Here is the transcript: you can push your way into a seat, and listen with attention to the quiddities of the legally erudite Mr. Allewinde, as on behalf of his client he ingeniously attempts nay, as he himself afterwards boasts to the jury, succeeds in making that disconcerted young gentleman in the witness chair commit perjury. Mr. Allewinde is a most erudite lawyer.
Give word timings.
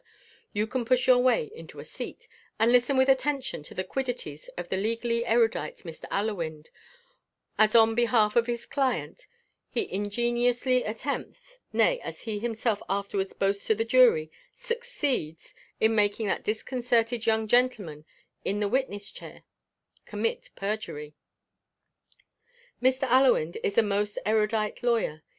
you 0.51 0.65
can 0.65 0.83
push 0.83 1.05
your 1.05 1.19
way 1.19 1.51
into 1.53 1.77
a 1.77 1.85
seat, 1.85 2.27
and 2.57 2.71
listen 2.71 2.97
with 2.97 3.07
attention 3.07 3.61
to 3.61 3.75
the 3.75 3.83
quiddities 3.83 4.47
of 4.57 4.67
the 4.69 4.75
legally 4.75 5.23
erudite 5.27 5.83
Mr. 5.85 6.05
Allewinde, 6.09 6.71
as 7.59 7.75
on 7.75 7.93
behalf 7.93 8.35
of 8.35 8.47
his 8.47 8.65
client 8.65 9.27
he 9.69 9.87
ingeniously 9.93 10.83
attempts 10.83 11.59
nay, 11.71 11.99
as 11.99 12.23
he 12.23 12.39
himself 12.39 12.81
afterwards 12.89 13.33
boasts 13.35 13.67
to 13.67 13.75
the 13.75 13.85
jury, 13.85 14.31
succeeds 14.55 15.53
in 15.79 15.93
making 15.93 16.25
that 16.25 16.43
disconcerted 16.43 17.27
young 17.27 17.47
gentleman 17.47 18.03
in 18.43 18.59
the 18.59 18.67
witness 18.67 19.11
chair 19.11 19.43
commit 20.07 20.49
perjury. 20.55 21.13
Mr. 22.81 23.07
Allewinde 23.07 23.59
is 23.63 23.77
a 23.77 23.83
most 23.83 24.17
erudite 24.25 24.81
lawyer. 24.81 25.21